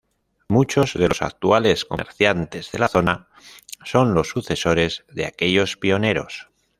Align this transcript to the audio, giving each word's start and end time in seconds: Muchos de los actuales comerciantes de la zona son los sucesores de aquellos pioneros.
Muchos 0.47 0.95
de 0.95 1.07
los 1.09 1.21
actuales 1.21 1.85
comerciantes 1.85 2.71
de 2.71 2.79
la 2.79 2.87
zona 2.87 3.27
son 3.85 4.15
los 4.15 4.29
sucesores 4.29 5.05
de 5.09 5.27
aquellos 5.27 5.77
pioneros. 5.77 6.49